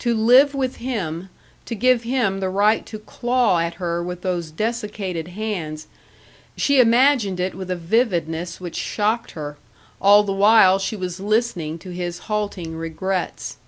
To 0.00 0.12
live 0.12 0.54
with 0.56 0.78
him, 0.78 1.28
to 1.66 1.76
give 1.76 2.02
him 2.02 2.40
the 2.40 2.48
right 2.48 2.84
to 2.86 2.98
claw 2.98 3.60
at 3.60 3.74
her 3.74 4.02
with 4.02 4.22
those 4.22 4.50
desiccated 4.50 5.28
hands 5.28 5.86
she 6.56 6.80
imagined 6.80 7.38
it 7.38 7.54
with 7.54 7.70
a 7.70 7.76
vividness 7.76 8.60
which 8.60 8.74
shocked 8.74 9.30
her, 9.38 9.56
all 10.00 10.24
the 10.24 10.32
while 10.32 10.80
she 10.80 10.96
was 10.96 11.20
listening 11.20 11.78
to 11.78 11.90
his 11.90 12.22
halting 12.26 12.74
regrets. 12.74 13.58